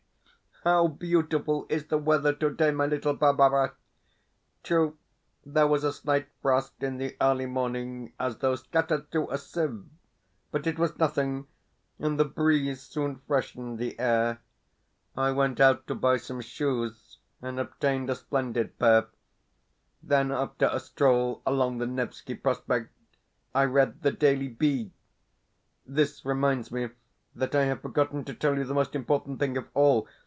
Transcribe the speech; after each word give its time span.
How 0.63 0.85
beautiful 0.87 1.65
is 1.69 1.87
the 1.87 1.97
weather 1.97 2.31
today, 2.33 2.69
my 2.69 2.85
little 2.85 3.15
Barbara! 3.15 3.73
True, 4.61 4.95
there 5.43 5.65
was 5.65 5.83
a 5.83 5.91
slight 5.91 6.27
frost 6.43 6.83
in 6.83 6.97
the 6.97 7.17
early 7.19 7.47
morning, 7.47 8.13
as 8.19 8.37
though 8.37 8.53
scattered 8.55 9.09
through 9.09 9.31
a 9.31 9.39
sieve, 9.39 9.85
but 10.51 10.67
it 10.67 10.77
was 10.77 10.99
nothing, 10.99 11.47
and 11.97 12.19
the 12.19 12.25
breeze 12.25 12.83
soon 12.83 13.21
freshened 13.25 13.79
the 13.79 13.99
air. 13.99 14.37
I 15.17 15.31
went 15.31 15.59
out 15.59 15.87
to 15.87 15.95
buy 15.95 16.17
some 16.17 16.41
shoes, 16.41 17.17
and 17.41 17.59
obtained 17.59 18.11
a 18.11 18.15
splendid 18.15 18.77
pair. 18.77 19.07
Then, 20.03 20.31
after 20.31 20.69
a 20.71 20.79
stroll 20.79 21.41
along 21.43 21.79
the 21.79 21.87
Nevski 21.87 22.35
Prospect, 22.35 22.93
I 23.55 23.63
read 23.65 24.03
"The 24.03 24.11
Daily 24.11 24.49
Bee". 24.49 24.91
This 25.87 26.23
reminds 26.23 26.71
me 26.71 26.89
that 27.33 27.55
I 27.55 27.63
have 27.63 27.81
forgotten 27.81 28.25
to 28.25 28.35
tell 28.35 28.55
you 28.59 28.63
the 28.63 28.75
most 28.75 28.93
important 28.93 29.39
thing 29.39 29.57
of 29.57 29.67
all. 29.73 30.07